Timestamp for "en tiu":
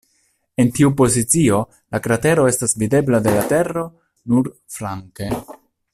0.61-0.89